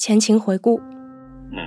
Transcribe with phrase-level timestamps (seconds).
[0.00, 0.80] 前情回顾。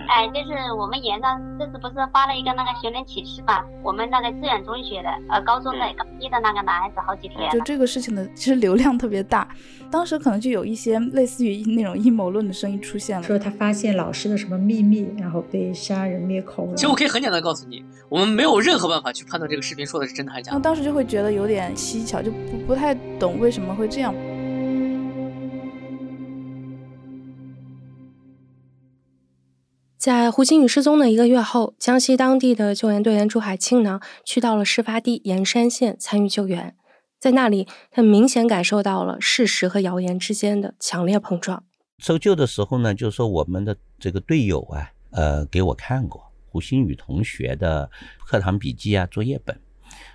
[0.09, 3.61] 哎，就是我们延上这次不是发了一个那个寻人启事嘛？
[3.83, 7.47] 我们那个志远中学的呃高中的高一的那个男孩子好几天。
[7.51, 9.47] 就这个事情的其实流量特别大，
[9.91, 16.75] 当时可能就有一些类似于那种阴谋论的声音出现了，说他发现老师的什么秘密，然后被杀人灭口了。
[16.75, 20.59] 其实我可以很简单告诉你，我们没有任何办法去判断这个视频说的是真的还是假的。
[20.59, 24.11] 当时就会觉得有点蹊跷，就不不太懂为什么会这样。
[30.03, 36.75] 在胡鑫宇失踪的一个月后，江西当地的救援队员朱海庆呢，去到了事发地盐山县参与救援。
[37.21, 41.63] 在那里，他明显感受到了事实和谣言之间的强烈碰撞。
[41.99, 47.89] 搜救的时候呢，就说我们的这个队友啊，呃，给我看过胡鑫宇同学的
[48.27, 49.57] 课堂笔记啊、作业本。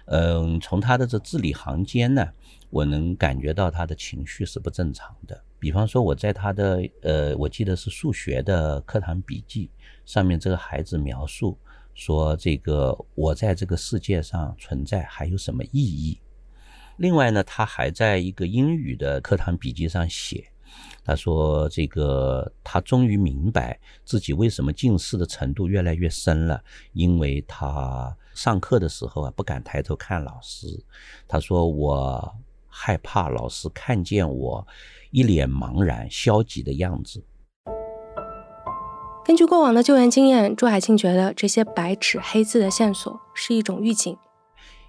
[0.04, 2.28] 嗯，从他的这字里行间呢，
[2.68, 5.44] 我能感觉到他的情绪是不正常的。
[5.60, 9.70] 比方说，我在他的呃，我记得是数学的课堂笔记。
[10.08, 11.58] 上面这个孩子描述
[11.92, 16.18] 说：“这个我在这个世界上存在还有什么意义？”
[16.96, 20.50] 另外呢，他还在一个英语的课堂笔记上写
[21.04, 30.66] ：“他说这个他终于明白自己为什么近视的程度越来越深了，因为他上课的时候啊不敢抬头看老师。
[31.28, 32.34] 他说我
[32.66, 34.66] 害怕老师看见我
[35.10, 37.22] 一脸茫然、消极的样子。”
[39.28, 44.16] 根据过往的救援经验，朱海庆觉得这些白纸黑字的线索是一种预警。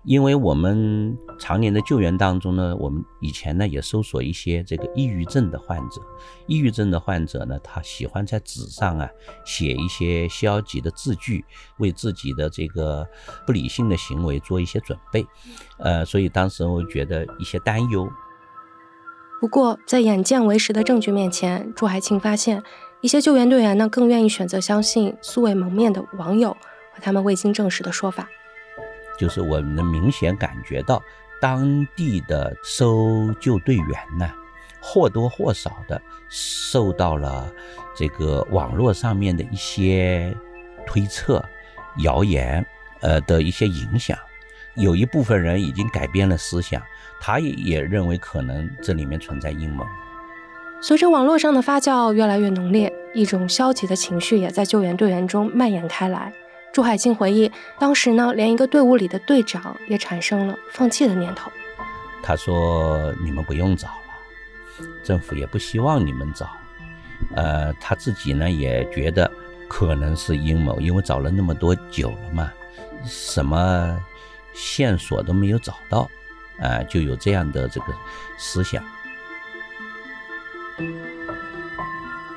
[0.05, 6.01] 因为我们常年的救援当中呢，我们以前呢也搜索一些这个抑郁症的患者。
[6.47, 9.09] 抑郁症的患者呢，他喜欢在纸上啊
[9.43, 11.43] 写一些消极的字句，
[11.79, 13.05] 为自己的这个
[13.45, 15.27] 不理性的行为做一些准备。
[15.79, 18.09] 呃，所以当时我觉得一些担忧。
[19.41, 22.63] 不过，在眼见为实的证据面前，朱海庆发现。
[23.01, 26.51] 一些救援队员呢，更愿意选择相信素未谋面的网友
[26.91, 28.27] 和他们未经证实的说法。
[29.17, 31.01] 就是我们能明显感觉到，
[31.41, 34.29] 当地的搜救队员呢，
[34.81, 37.49] 或多或少的受到了
[37.95, 40.35] 这个网络上面的一些
[40.85, 41.43] 推测、
[41.99, 42.65] 谣言，
[42.99, 44.17] 呃的一些影响。
[44.75, 46.81] 有一部分人已经改变了思想，
[47.21, 49.85] 他也也认为可能这里面存在阴谋。
[50.81, 56.31] 随着网络上的发酵越来越浓烈，一种消极的情绪也在救援队员中蔓延开来。
[56.71, 61.51] 朱海清回忆，当时呢，连一个队伍里的队长也产生了放弃的念头。
[62.23, 66.49] 他说：“你们不用找了，政府也不希望你们找。
[67.35, 69.29] 呃，他自己呢也觉得
[69.67, 72.53] 可能是阴谋，因为找了那么多久了嘛，
[73.03, 73.99] 什么
[74.53, 76.09] 线索都没有找到，
[76.61, 77.87] 啊，就有这样的这个
[78.37, 78.81] 思想。”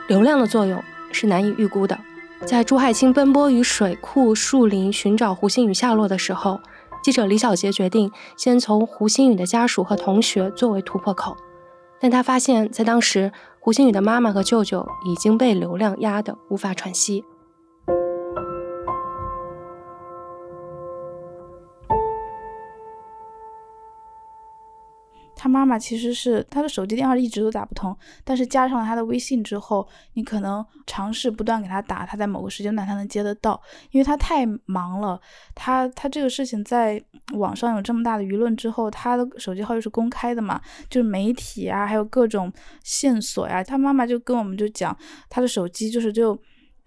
[0.09, 1.99] 流量的作用是难以预估的。
[2.45, 6.61] 在朱海清奔波于水库、树林寻找胡心宇下落的时候，
[7.03, 11.37] 记者李小杰决定先从胡心宇的家属和同学作为突破口。
[12.01, 17.25] 但他发现，在当时，胡心宇的妈妈和舅舅已经被流量压得无法喘息。
[25.53, 35.21] 妈妈其实是他的手机电话一直都打不通，但是加上了他的微信之后，你可能尝试不断给他打，他在某个时间段他能接得到，因为他太忙了。
[35.55, 37.03] 他他这个事情在
[37.35, 42.51] 网上有这么大的舆论之后，他的手机号又是公开的嘛，就是媒体啊，还有各种
[42.83, 43.63] 线索呀。
[43.63, 44.97] 他妈妈就跟我们就讲，
[45.29, 46.37] 他的手机就是就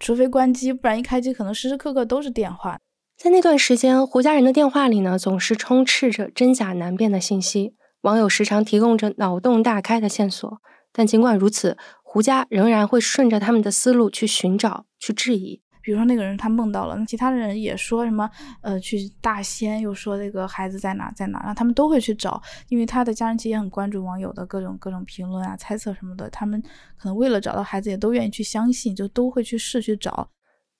[0.00, 2.78] 除非关机，不然一开机可能时时刻刻都是电话。
[3.16, 7.74] 在那段时间，胡家人的电话里呢，总是充斥着真假难辨的信息。
[8.06, 10.62] 网友时常提供着脑洞大开的线索，
[10.92, 15.60] 但尽管如此，胡家仍然会顺着他们的思路去寻找、去质疑。
[15.82, 18.30] 比如说那个人他梦到了，那其他的人也说什么，
[18.60, 26.62] 呃，去大仙，又说那个孩子在哪在哪，然后他们都会去找，因为他的家人其实也很关注网友的各种各种评论啊、猜测什么的，他们
[26.96, 30.30] 可能为了找到孩子，也都愿意去相信，就都会去试去找。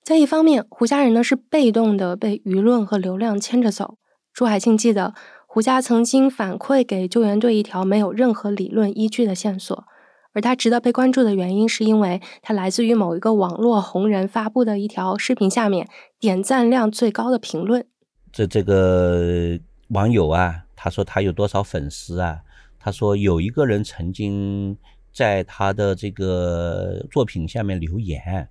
[0.01, 3.97] 在一方面，胡家人呢是被动的被舆论和流量牵着走。
[4.31, 5.13] 朱海庆记得。
[5.57, 9.85] 胡家曾经反馈给救援队一条没有任何理论依据的线索，
[10.33, 15.89] 而他值得被关注的原因，是因为他来自于某一个网络红人发布的一条视频下面
[16.19, 17.83] 点赞量最高的评论。
[18.31, 22.41] 这这个网友啊，他说他有多少粉丝啊？
[22.77, 24.77] 他说有一个人曾经
[25.11, 28.47] 在他的这个作品下面留言，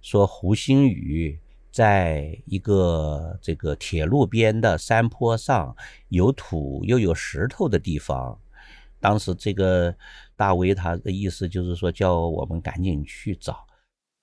[0.00, 1.38] 说胡星宇。
[1.76, 5.76] 在一个这个铁路边的山坡上，
[6.08, 8.38] 有土又有石头的地方，
[8.98, 9.94] 当时这个
[10.34, 13.66] 大威他的意思就是说，叫我们赶紧去找。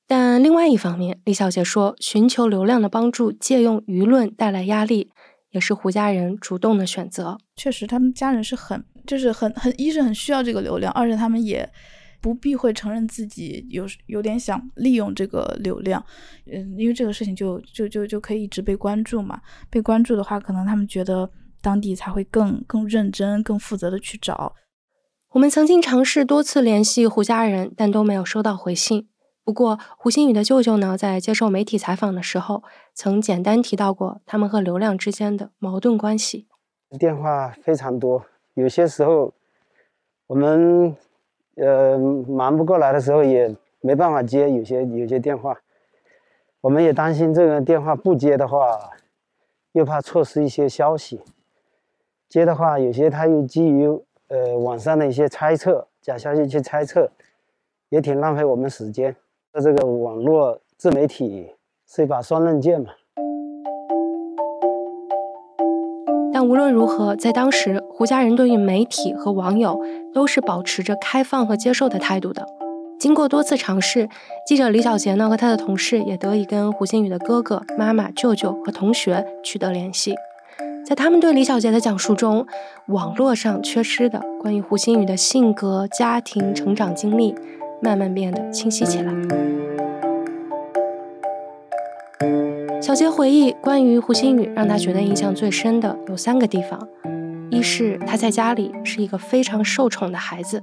[0.07, 5.11] 但另外一方面，李小姐说，寻求流量的帮助，借用舆论带来压力，
[5.51, 7.37] 也是胡家人主动的选择。
[7.55, 11.71] 确实，他们家人是很，就是很很，一是很需要这个流量，二是他们也
[12.23, 16.01] 不避讳承认自己有有点想利用这个流量，
[16.45, 19.41] 嗯，因为这个事情就就就就可以一直被关注嘛。
[19.69, 21.29] 被关注的话，可能他们觉得
[21.61, 24.55] 当地才会更更认真、更负责的去找。
[25.31, 29.09] 我们曾经尝试多次联系胡家人，但都没有收到回信。
[29.43, 36.47] 不过，胡新宇的舅舅呢，在接受媒体采访的时候，曾简单提到过他们和流量之间的矛盾关系。
[36.97, 38.23] 电话非常多，
[38.53, 39.33] 有些时候
[40.27, 40.95] 我们
[41.55, 45.59] 呃忙不过来的时候，也没办法接有些有些电话。
[46.61, 48.91] 我们也担心这个电话不接的话，
[49.73, 51.17] 又怕错失一些消息；
[52.29, 53.87] 接的话，有些他又基于。
[54.29, 57.11] 呃，网上的一些猜测、假消息去猜测，
[57.89, 59.15] 也挺浪费我们时间。
[59.51, 61.53] 那这个网络自媒体
[61.85, 62.89] 是一把双刃剑嘛。
[66.43, 69.79] 无论如何，在当时，胡家人对于媒体和网友
[70.13, 72.45] 都是保持着开放和接受的态度的。
[72.99, 74.07] 经过多次尝试，
[74.47, 80.15] 记者李小杰呢和他的同事也得以跟胡新宇的哥哥、妈妈、舅舅和同学取得联系。
[80.85, 82.45] 在他们对李小杰的讲述中，
[82.87, 87.33] 网络上缺失的关于胡鑫宇的性格、家庭、成长经历，
[87.81, 89.13] 慢慢变得清晰起来。
[92.83, 96.85] 小杰回忆，关于胡鑫宇，让他觉得印象最深的有三个地方：
[97.49, 100.61] 一是他在家里是一个非常受宠的孩子，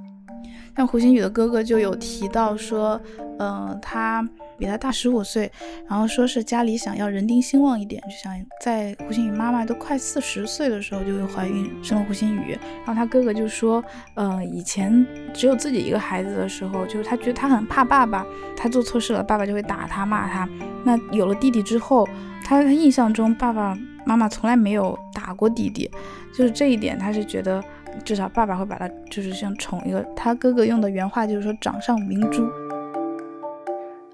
[0.76, 3.00] 像胡鑫宇的哥哥就有提到说，
[3.38, 4.22] 嗯，他。
[4.60, 5.50] 比他大十五岁，
[5.88, 12.50] 然后说是家里想要人丁兴旺一点，就想在胡心宇妈妈都快四十岁的时候就会怀孕生了胡心宇。
[12.84, 13.82] 然后他哥哥就说，
[14.14, 18.24] 呃，以前只有自己一个孩子的时候，就是他觉得他很怕爸爸，
[18.54, 20.46] 他做错事了，爸爸就会打他骂他。
[20.84, 22.06] 那有了弟弟之后，
[22.44, 23.74] 他他印象中爸爸
[24.04, 25.90] 妈妈从来没有打过弟弟，
[26.36, 27.62] 就是这一点他是觉得
[28.04, 30.04] 至少爸爸会把他就是像宠一个。
[30.14, 32.46] 他哥哥用的原话就是说掌上明珠。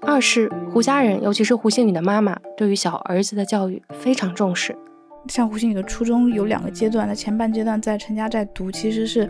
[0.01, 4.75] 二是胡家人，尤其是胡杏宇的妈妈，对于小儿子的教育非常重视。
[5.27, 9.27] 像胡杏宇的初中有两个阶段，那前半阶段在陈家寨读，其实是，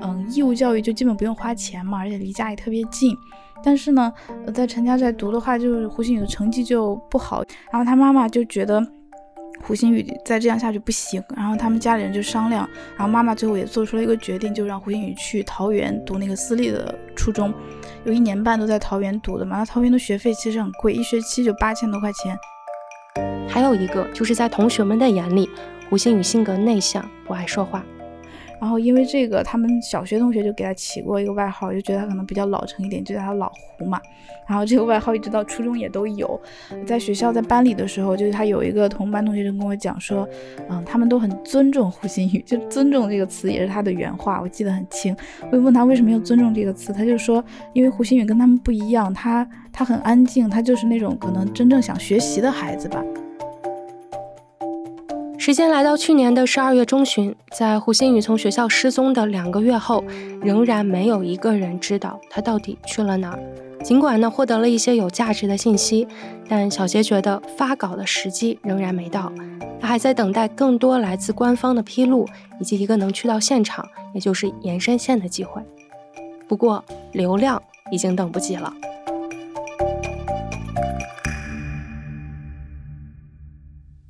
[0.00, 3.16] 嗯，义务教育就基本不用花钱嘛，而且离家也特别近。
[3.62, 4.12] 但是呢，
[4.54, 8.80] 在陈家寨读的话，就是胡杏宇的成绩就不好，然后他妈妈就觉得。
[9.62, 17.52] 胡鑫宇再这样下去不行，然后他们家里人就商量，然后妈妈最后也做出了一个决定，就让胡鑫宇去桃园读那个私立的初中，
[18.04, 19.58] 有一年半都在桃园读的嘛。
[19.58, 22.36] 那桃园的学费其实很贵，一学期就八千多块钱。
[23.48, 25.48] 还有一个就是在同学们的眼里，
[25.88, 27.84] 胡鑫宇性格内向，不爱说话。
[28.60, 33.98] 然后因为这个，他们小学同学就给他起过一个外号，就觉得他可能比较老成一点，就叫他老胡嘛。
[34.46, 36.38] 然后这个外号一直到初中也都有。
[36.84, 40.28] 在学校在班里的时候，就是他有一个同班同学就跟我讲说，
[40.68, 45.16] 嗯，他们都很尊重胡鑫宇，就尊重这个词也是他的原话，我记得很清。
[45.52, 47.42] 我问他为什么要尊重这个词，他就说，
[47.72, 53.02] 因为胡鑫宇跟他们不一样，他他很安静，他就是那种可能真正想学习的孩子吧。
[55.40, 60.04] 时间来到去年的十二月中旬，在胡鑫宇从学校失踪的两个月后，
[60.42, 63.38] 仍然没有一个人知道他到底去了哪儿。
[63.82, 66.06] 尽管呢获得了一些有价值的信息，
[66.46, 69.32] 但小杰觉得发稿的时机仍然没到，
[69.80, 72.28] 他还在等待更多来自官方的披露，
[72.60, 75.62] 以及一个能去到现场，也就是延伸线的机会。
[76.46, 78.70] 不过流量已经等不及了。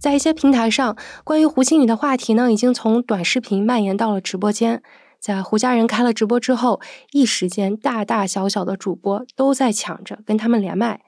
[0.01, 4.83] 在一些平台上，关于胡青宇的话题呢，已经从短视频蔓延到了直播间。
[5.19, 6.81] 在胡家人开了直播之后，
[7.13, 11.03] 一时间大大小小的主播都在抢着跟他们连麦。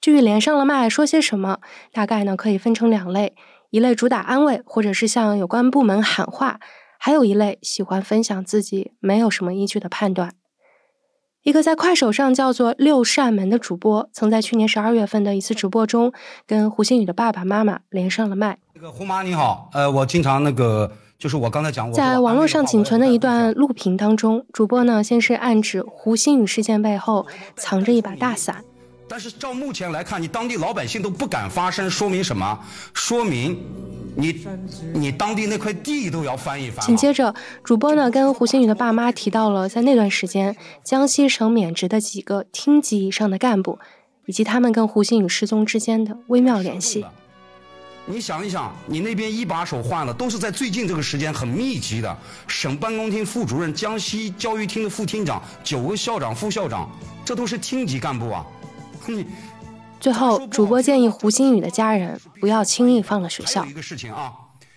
[0.00, 1.58] 至于连上了麦说些什么，
[1.92, 3.34] 大概呢可以分成两类：
[3.70, 6.60] 一类主打安慰，或者是向有关部门喊话；
[7.00, 10.32] 还有一类喜欢分享自己没有什么依据的判断。
[11.46, 16.12] 一个在快手上叫做六扇门的主播，曾在去年十二月份的一次直播中，
[16.44, 18.58] 跟胡星宇的爸爸妈妈连上了麦。
[18.74, 27.24] 那个胡妈你好，呃，我经常那个就是我刚才讲，在网络上仅存的一段录屏当中，主播呢先是暗指胡星宇事件背后
[27.54, 28.64] 藏着一把大伞。
[29.08, 32.58] 但是照目前来看，你当地老百姓都不敢发声，说明什么？
[32.92, 33.58] 说明。
[34.18, 34.46] 你
[34.94, 36.84] 你当地那块地都要翻一翻。
[36.86, 43.78] 紧接着，主播呢跟胡星宇的爸妈提到了在那段时间江西省免职的几个厅级以上的干部，
[44.24, 47.04] 以及他们跟胡星宇失踪之间的微妙联系。
[48.06, 52.16] 你想一想，你那边一把手换了，都是在最近这个时间很密集的。
[52.48, 56.88] 省办公厅副主任、江西教育厅的副厅长、九个校长、副校长，
[57.22, 58.46] 这都是厅级干部啊。
[59.14, 59.26] 你。
[59.98, 63.64] 最后，主播建议胡星宇的家人不要轻易放了学校。
[63.64, 64.32] 一个事情啊，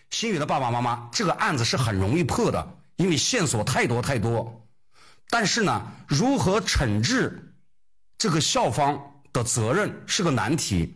[0.10, 4.66] 新宇的爸爸妈妈，这个案子是很容易破的，因为线索太多太多。
[5.30, 7.54] 但是呢，如何惩治
[8.18, 9.00] 这个校方
[9.32, 10.96] 的责任是个难题。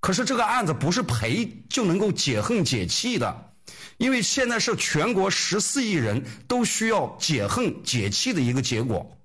[0.00, 3.52] 可是这个案子不是赔就能够解恨解气的，
[3.96, 9.16] 因为现在是全国十四亿人都需要解恨解气的一个结果，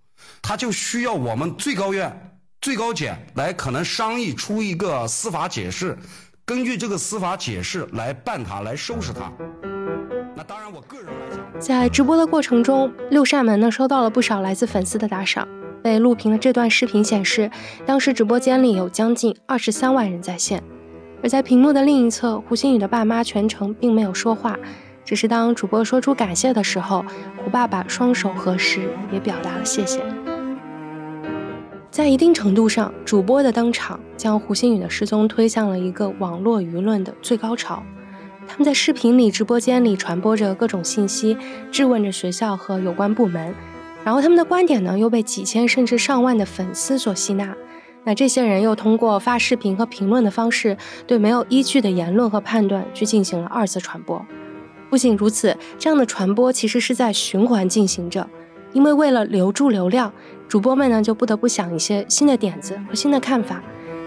[0.44, 5.98] 他就需要我们最高院、最高检来可能商议出一个司法解释，
[6.44, 9.32] 根据这个司法解释来办他，来收拾他。
[10.36, 15.48] 那当然，我个人来讲，在直播的过程中，六扇门呢收到了不少来自粉丝的打赏。
[15.84, 17.50] 被录屏的这段视频显示，
[17.86, 20.62] 当时直播间里有将近二十三万人在线。
[21.24, 24.58] 而在屏幕的另一侧，胡星宇的爸妈全程并没有说话，
[25.06, 27.06] 只是当主播说出感谢的时候，
[27.38, 30.04] 胡爸爸双手合十，也表达了谢谢。
[31.98, 37.82] 在一定程度上，主播的登场将胡星宇的失踪推向了一个网络舆论的最高潮。
[38.48, 41.36] 他们在视频里、直播间里传播着各种信息，
[41.72, 43.52] 质问着学校和有关部门，
[44.04, 47.58] 然后他们的观点呢，又被几千甚至上万的粉丝所吸纳。
[48.04, 50.78] 那这些人又通过发视频和评论的方式，
[51.08, 54.24] 对没有依据的言论和判断去进行了二次传播。
[54.92, 58.30] 不仅如此，这样的传播其实是在循环进行着，
[58.72, 60.14] 因为为了留住流量，
[60.48, 63.62] 主播们呢就不得不想一些新的点子和新的看法。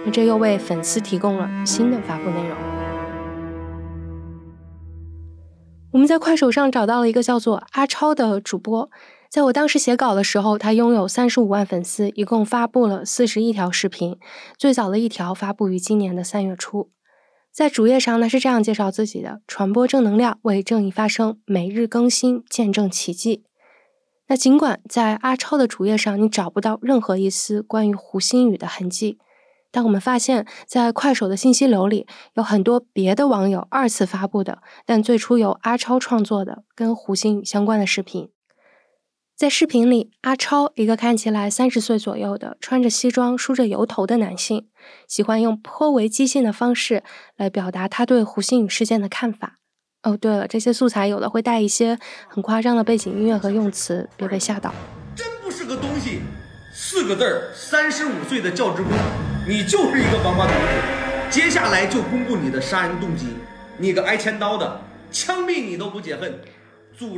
[0.05, 2.57] 那这又为粉丝提供了新的发布内容。
[5.93, 8.91] 我们在快手上找到了一个叫做阿超的主播。
[9.29, 14.17] 在我当时写稿的时候，他拥有三十五万粉丝，一共发布了四十一条视频。
[14.57, 16.91] 最早的一条发布于今年的三月初。
[17.53, 23.45] 在主页上，呢是这样介绍自己的：传播正能量，为正义发声，每日更新，见证奇迹。
[24.31, 29.19] 那尽管在阿超的主页上，你找不到任何一丝关于胡星宇的痕迹，
[29.73, 38.31] 但我们发现，在快手的信息流里，有很多别的网友二次发布的，但最初由阿超创作的跟胡星宇相关的视频。
[39.37, 44.69] 在视频里，阿超一个看起来三十岁左右的、穿着西装、梳着油头的男性，
[45.09, 47.03] 喜欢用颇为激进的方式
[47.37, 49.57] 来表达他对胡星宇事件的看法。
[50.03, 54.73] 哦，对了，这些素材有的会带一些很夸张的背景音乐和用词，别被吓到。
[55.15, 56.21] 真不是个东西，
[56.73, 58.93] 四个字儿：三十五岁的教职工，
[59.47, 61.31] 你就是一个王八犊子。
[61.31, 63.27] 接下来就公布你的杀人动机，
[63.77, 64.81] 你个挨千刀的，
[65.13, 66.41] 枪毙你都不解恨。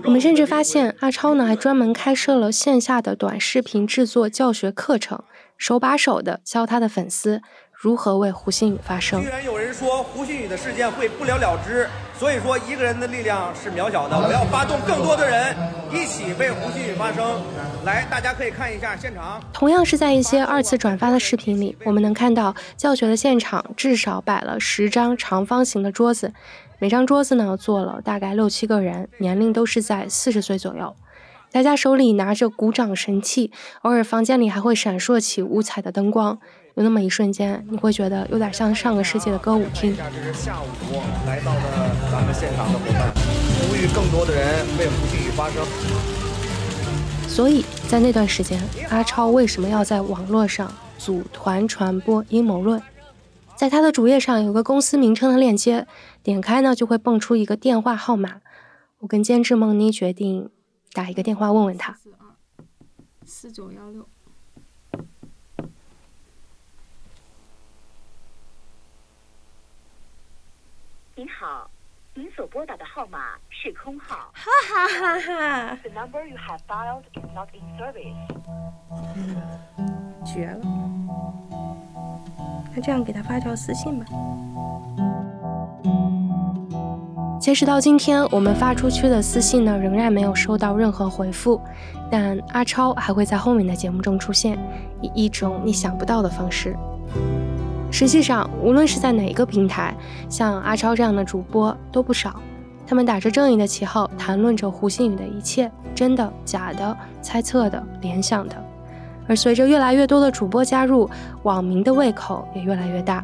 [0.05, 5.25] 我们甚至发现，阿超呢还专门开设了线下的短视频制作教学课程，
[5.57, 7.43] 手把手的教他的粉丝
[7.83, 9.21] 如何为胡鑫宇发声。
[9.21, 15.53] 居然有人说胡鑫宇的事件会不了了之，所以说一个人的力量是渺小的，我要发动更多的人
[15.91, 17.43] 一起为胡鑫宇发声。
[17.85, 19.43] 来，大家可以看一下现场。
[19.53, 26.33] 同样是在一些二次转发的视频里，我们能看到教学的现场至少摆了十张长方形的桌子。
[26.79, 30.95] 每张桌子呢坐了大概六七个人，年龄都是在四十岁左右。
[31.51, 36.39] 大家手里拿着鼓掌神器，偶尔房间里还会闪烁起五彩的灯光。
[36.75, 39.95] 有那么一瞬间，你会觉得有点像上个世纪的歌舞厅。
[39.95, 40.67] 这是下午
[41.27, 41.61] 来到了
[42.11, 43.13] 咱们现场的伙伴，
[43.69, 45.63] 呼吁更多的人为胡鑫宇发声。
[47.29, 52.83] 所以在那段时间，阿超为什么要在网络上组团传播阴谋论？
[53.55, 55.87] 在他的主页上有个公司名称的链接，
[56.23, 58.41] 点开呢就会蹦出一个电话号码。
[59.01, 60.49] 我跟监制梦妮决定
[60.95, 61.93] 打一个电话问问他。
[61.93, 62.37] 四二
[63.27, 64.09] 四九幺六。
[71.23, 71.71] 您好，
[72.15, 74.33] 您所拨打的号码是空号。
[74.33, 78.13] 哈哈哈哈！The number you have dialed is not in service。
[80.27, 80.61] 绝了！
[82.75, 84.07] 那这样给他发条私信吧。
[87.41, 91.63] 截止到今天，我们发出去的私信呢，仍然没有收到任何回复。
[92.11, 94.59] 但阿超还会在后面的节目中出现，
[95.01, 96.77] 以一种你想不到的方式。
[97.93, 99.95] 实际上，无论是在哪一个平台，
[100.29, 102.35] 像阿超这样的主播都不少。
[102.87, 108.57] 他们打着正义的旗号，谈论着胡鑫宇的一切，真的、假的、猜测的、联想的。
[109.29, 111.09] 而随着越来越多的主播加入，
[111.43, 113.23] 网民的胃口也越来越大。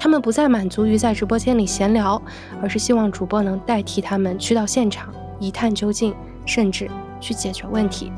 [0.00, 2.20] 他们不再满足于在直播间里闲聊，
[2.62, 6.14] 而是希望主播能代替他们去到现场一探究竟，
[6.46, 8.10] 甚至去解决问题。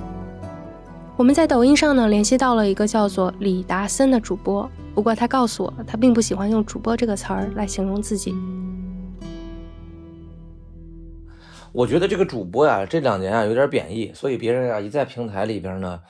[1.18, 8.32] 我们在抖音上呢联系到了一个叫做李达森的主播，不过他告诉我，他并不喜欢用“主播”这个词儿来形容自己。
[11.72, 16.00] 我觉得这个主播呀，这两年啊有点贬义，所以别人啊一在平台里边呢。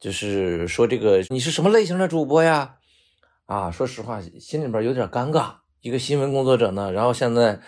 [0.00, 2.74] 就是说这个你是什么类型的主播呀？
[3.46, 5.52] 啊，说实话，心里边有点尴尬。
[5.82, 7.60] 一个新闻工作者呢，然后现在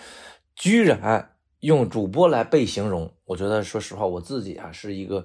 [0.56, 1.30] 居然
[1.61, 5.25] 用主播来被形容，我觉得说实话，我自己啊是一个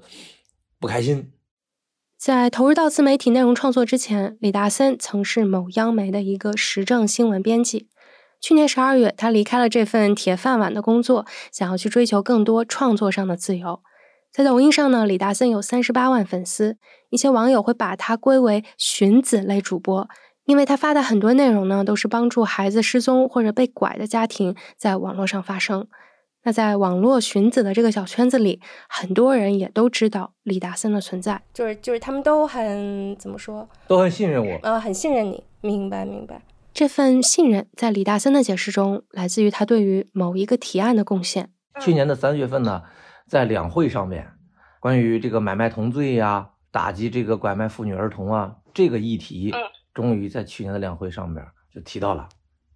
[0.79, 1.31] 不开心。
[2.25, 7.87] 在投入到自媒体内容创作之前，李达森曾是某央媒的一个时政新闻编辑。
[8.41, 13.79] 去年十二月，他离开了这份铁饭碗的工作，想要去追求更多创作上的自由。
[14.31, 16.79] 在抖音上呢，李达森有三十八万粉丝，
[17.11, 20.09] 一些网友会把他归为寻子类主播，
[20.45, 25.87] 因为他发的很多内容呢，都是帮助孩子失踪或者被拐的家庭在网络上发声。
[26.45, 36.39] 那在网络寻子的这个小圈子里，很多人也都知道李达森的存在，就是就是他们都很怎么说，都很信任我，呃，很信任你，明白明白。
[36.71, 41.49] 这份信任在李大森的解释中，来自于他对于某一个提案的贡献。
[41.81, 42.83] 去年的三月份呢，
[43.27, 44.33] 在两会上面，
[44.79, 49.51] 关于这个买卖同罪呀，打击这个拐卖妇女儿童啊，这个议题，
[49.95, 52.29] 终于在去年的两会上面就提到了。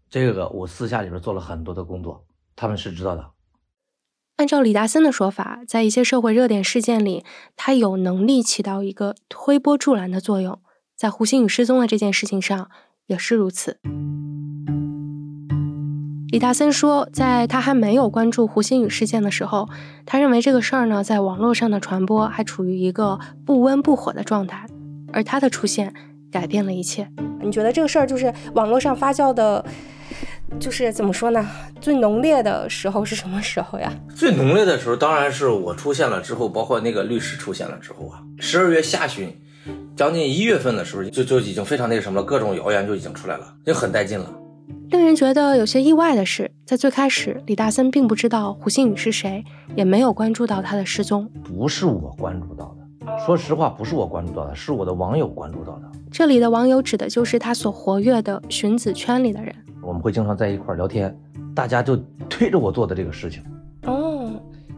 [0.09, 3.29] 这个我私下里边做了很多的工作，他们是知道的。
[4.39, 7.25] 按照李达森的说法，在一些社会热点事件里，
[7.57, 10.57] 他有能力起到一个推波助澜的作用。
[10.95, 12.69] 在胡鑫宇失踪的这件事情上，
[13.07, 13.79] 也是如此。
[16.29, 19.67] 李达森说，在他还没有关注胡鑫宇事件的时候，
[20.05, 24.65] 他认为这个事儿呢，在网络上的传播还处于一个不温不火的状态，
[25.11, 25.93] 而他的出现
[26.31, 27.09] 改变了一切。
[27.41, 29.65] 你觉得这个事儿就是网络上发酵的？
[30.59, 31.45] 就是怎么说呢？
[31.79, 33.93] 最浓烈的时候是什么时候呀？
[34.15, 38.21] 最浓烈的时候当然是我出现了之后，包括那个律师出现了之后啊。
[38.39, 39.33] 十二月下旬，
[39.95, 44.33] 将近一月份的时候，就就已经非常那个什么了，各种谣言就已经出来了，就很带劲了。
[44.89, 49.43] 令人觉得有些意外的是，在最开始，李大森并不知道胡鑫宇是谁，
[49.75, 51.29] 也没有关注到他的失踪。
[51.43, 55.83] 不是我关注到的，说实话，不是我关注到的，是我的网友关注到的。
[56.11, 59.55] 这里的网友指的就是他所活跃的寻子圈里的人。
[59.89, 61.17] 我们会经常在一块聊天，
[61.55, 61.97] 大家就
[62.29, 63.41] 推着我做的这个事情。
[63.87, 64.31] 哦，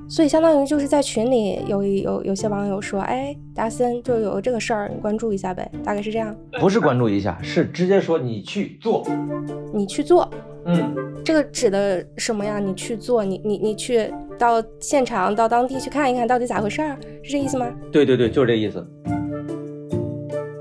[0.08, 6.34] 所以相当于就是在群里有有有些网友说，哎，达森就有这个事儿，你关注一下呗，大概是这样。
[6.62, 9.06] 不是关注一下，是直接说你去做，
[9.74, 10.30] 你去做。
[10.64, 10.96] 嗯，
[11.26, 12.58] 这个指的什么呀？
[12.58, 17.70] 你去做，你你你去到现场到当地去看一看到底咋回事儿，是这意思吗？
[17.92, 18.88] 对对对，就是这意思。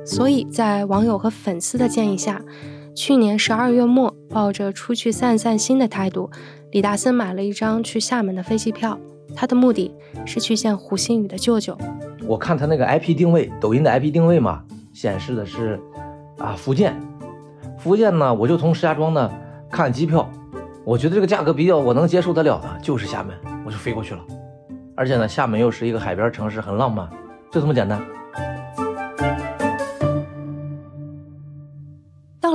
[0.05, 2.45] 所以在网友和粉丝的建议下。
[2.95, 6.31] 去年十二月末，抱着出去散散心的态度，
[6.73, 8.99] 李大森买了一张去厦门的飞机票。
[9.35, 9.95] 他的目的
[10.27, 11.77] 是去见胡鑫宇的舅舅。
[12.27, 15.81] 我看他那个 IP 定位，抖音的 IP 定位嘛，显示的是
[16.39, 17.01] 啊福建。
[17.79, 19.31] 福建呢，我就从石家庄呢
[19.71, 20.29] 看机票，
[20.85, 24.21] 我觉得这个价格比较我能接受得了的，就是厦门，我就飞过去了。
[24.97, 27.09] 而且呢，厦门又是一个海边城市，很浪漫，
[27.53, 28.03] 就这么简单。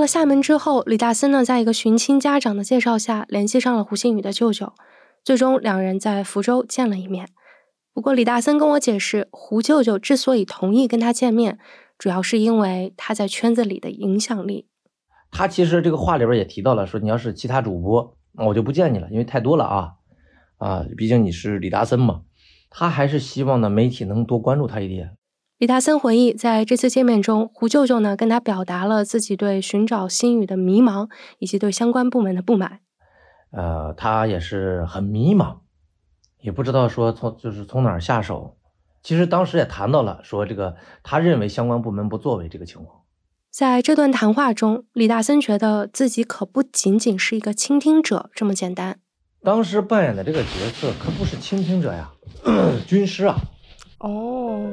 [0.06, 4.72] 了厦门之后，李大森呢，在一个寻亲家长的介绍下，联系上了胡鑫宇的舅舅，
[5.24, 7.28] 最终两人在福州见了一面。
[7.92, 11.58] 不过，李大森跟我解释，胡舅舅之所以同意跟他见面，
[11.98, 14.68] 主要是因为他在圈子里的影响力。
[15.32, 19.94] 他其实这个话里边也提到了，说你要是其他主播，我就不见你了，因为太多了啊
[20.58, 22.22] 啊，毕竟你是李大森嘛。
[22.70, 25.18] 他还是希望呢，媒体能多关注他一点。
[25.58, 32.82] 李大森回忆，在这次见面中，胡舅舅呢跟他表达了自己对寻找新宇的迷茫，以及对相关部门的不满。
[33.52, 35.60] 呃，他也是很迷茫，
[36.42, 38.58] 也不知道说从就是从哪儿下手。
[39.02, 43.04] 其实当时也谈到了，说这个他认为相关部门不作为这个情况。
[43.50, 49.00] 在这段谈话中，李大森觉得自己可不仅仅是一个倾听者这么简单。
[49.42, 52.12] 当时扮演的这个角色可不是倾听者呀，
[52.86, 53.38] 军师啊。
[54.00, 54.70] 哦。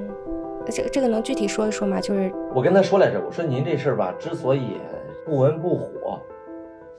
[0.71, 2.01] 这这个能具体说一说吗？
[2.01, 4.77] 就是我跟他说来着，我说您这事儿吧，之所以
[5.25, 6.21] 不温不火，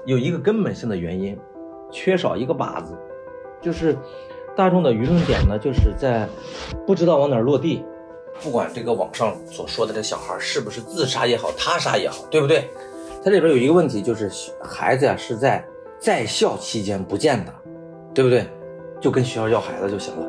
[0.06, 1.38] 有一个根本性的原因，
[1.91, 2.93] 缺少一个靶子，
[3.62, 3.97] 就是
[4.56, 6.28] 大众的舆论点呢，就是在
[6.86, 7.84] 不知道往哪儿落地。
[8.41, 12.67] 不管这个网上所说的这小孩是不是自杀也好，他杀也好，对不对？
[13.23, 15.63] 他这边有一个问题，就是孩子呀是在
[15.99, 17.54] 在校期间不见的，
[18.13, 18.45] 对不对？
[18.99, 20.28] 就跟学校要孩子就行了。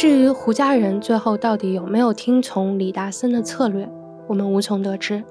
[0.00, 3.86] 至于胡家人最后到底有没有听从李达森的策略，
[4.26, 5.22] 我们无从得知。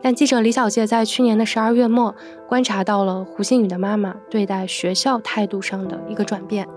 [0.00, 2.14] 但记者李小介在去年的十二月末
[2.48, 6.68] 观察到了胡鑫宇的妈妈对待学校态度上的一个转变。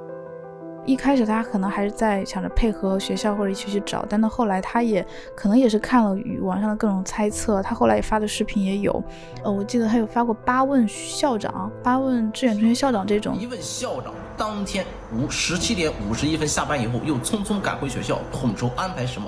[0.86, 9.04] 一开始他可能还是在想着配合学校或者一起去找，但到后来他也可能也是看了网上的各种猜测，他后来也发的视频也有。
[9.44, 13.36] 呃，我记得他有发过八问校长、八问志愿中学校长这种。
[13.38, 19.28] 一问校长，当天五十七点五十一分下班以后，又匆匆赶回学校，统筹安排什么。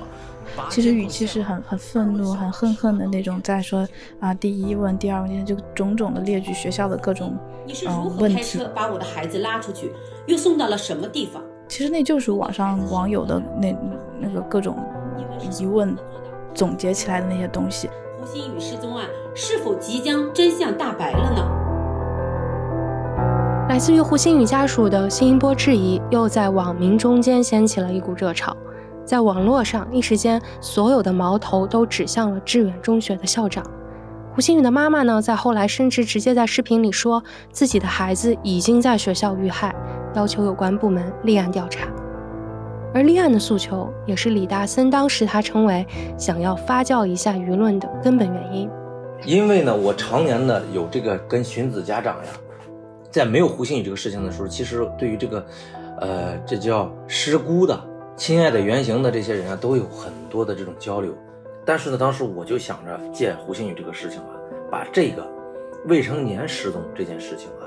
[0.70, 3.86] 其实语气是很很愤怒、很恨恨的那种，在说
[4.20, 7.38] 啊，第一问、第二问，就种种的列举学校的各种
[7.86, 8.60] 嗯问题。
[8.74, 9.92] 把我的孩子拉出去，
[10.26, 11.44] 又送到了什么地方？
[11.68, 13.76] 其实那就是网上网友的那
[14.20, 14.78] 那个各种
[15.60, 15.96] 疑问
[16.54, 17.90] 总结起来的那些东西。
[18.20, 21.44] 胡鑫宇失踪案是否即将真相大白了呢？
[23.70, 28.56] 来自于胡鑫宇家属的新一波质疑，又在网民中间掀起了一股热潮。
[29.06, 33.64] 在网络上，一时间所有的矛头都指向了致远中学的校长。
[34.34, 39.76] 胡鑫宇的妈妈呢，在后来甚至直接在视频里说自己的孩子已经在学校遇害，
[40.18, 41.88] 要求有关部门立案调查。
[42.92, 45.86] 而立案的诉求，也是李大森当时他称为
[46.18, 48.68] 想要发酵一下舆论的根本原因。
[49.24, 52.32] 因为呢，我常年呢有这个跟荀子家长呀。
[53.12, 55.46] 在没有胡鑫宇这个事情的时候，其实对于这个，
[56.00, 57.80] 呃，这叫失孤的、
[58.16, 61.14] 亲爱的原型的这些人啊，都有很多的这种交流。
[61.64, 64.34] 但是呢，当时我就想着借胡鑫宇这个事情啊，
[64.72, 65.28] 把这个
[65.86, 67.66] 未成年失踪这件事情啊，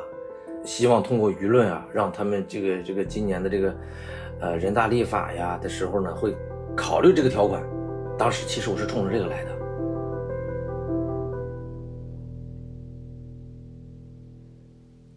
[0.65, 3.77] 希望通过舆论啊，让他们这个这个今年的这个，
[4.41, 6.37] 呃，人大立法呀的时候呢，会
[6.77, 7.63] 考虑这个条款。
[8.19, 9.51] 当时其实我是冲着这个来的。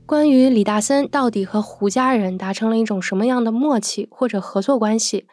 [0.05, 5.25] 关于李大森到底和胡家人达成了一种什么样的默契或者合作关系，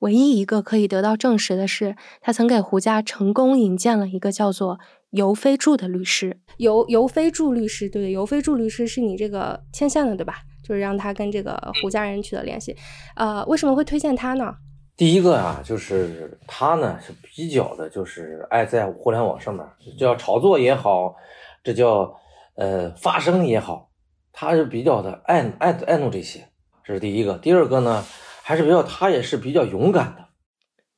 [0.00, 4.78] 唯一一个可以得到证实的是，他曾给胡家成功引荐了一个叫做
[5.16, 6.38] 尤飞柱的律师。
[6.58, 10.42] 尤尤飞柱律师，对对，尤飞柱律师是你这个牵线的对吧？
[10.62, 12.76] 就是让他跟这个胡家人取得联系。
[13.14, 14.54] 呃，为什么会推荐他呢？
[14.96, 19.64] 第一个啊，就是他呢是比较的，就是爱在互联网上面，
[19.98, 21.14] 叫炒作也好，
[21.62, 22.14] 这叫
[22.54, 23.90] 呃发声也好。
[24.32, 26.48] 他是比较的爱爱爱弄这些，
[26.84, 27.38] 这是第一个。
[27.38, 28.04] 第二个呢，
[28.42, 30.25] 还是比较他也是比较勇敢的。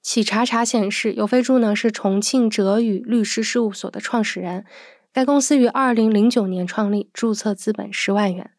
[0.02, 4.64] 企查查显示，尤飞柱呢是重庆哲宇律师事务所的创始人，
[5.12, 8.52] 该公司于二零零九年创立，注册资本十万元。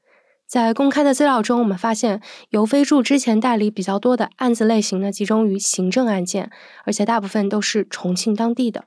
[0.46, 6.52] 在公开的资料中，我们发现尤飞柱之前代理比较多的案子类型呢，集中于行政案件，
[6.86, 8.86] 而且大部分都是重庆当地的。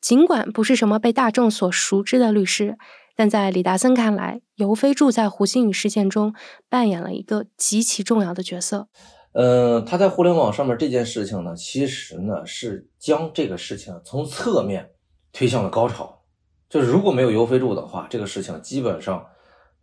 [0.00, 2.76] 尽管不是什么被大众所熟知的律师。
[3.16, 6.34] 但在李达森看来，尤飞柱在胡鑫宇事件中
[6.68, 8.88] 扮演了一个极其重要的角色。
[9.34, 14.90] 嗯，他在互联网上面这件事情呢，其实呢是将这个事情从侧面
[15.32, 16.22] 推向了高潮。
[16.70, 19.26] 就是如果没有尤飞柱的话，这个事情基本上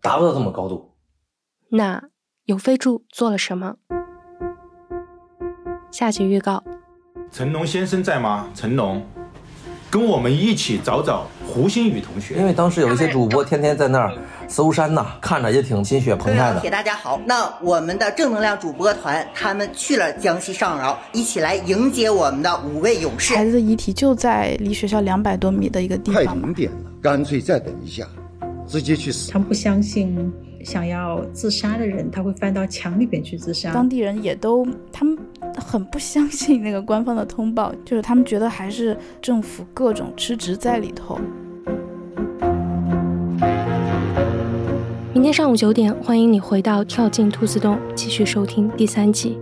[0.02, 0.94] 达不到这么高度。
[1.70, 2.02] 那
[2.46, 3.76] 尤飞柱做了什么？
[5.92, 6.64] 下集预告：
[7.32, 8.50] 成龙先生在吗？
[8.56, 9.06] 成龙。
[9.90, 14.18] 跟我们一起找找胡鑫宇同学，因为当时有一些主播天天在那儿
[14.52, 16.60] 搜山呐，看着也挺心血澎湃的。
[16.60, 23.34] 铁大家好，那我们的正能量主播团他们去了江西上饶，一起来迎接我们的五位勇士。
[23.34, 26.26] 孩子的遗体就在离学校两百多米的一个地方。
[26.26, 28.06] 快零点了，干脆再等一下，
[28.68, 29.32] 直接去死。
[29.32, 30.30] 他们不相信
[30.66, 33.72] 想要自杀的人他会翻到墙里边去自杀。
[33.72, 35.18] 当地人也都他们。
[35.58, 41.20] 很不相信那个官方的通报，就是他们觉得还是政府各种失职在里头。
[45.22, 49.38] 明天上午九点，欢迎你回到跳进兔子洞，继续收听第三集。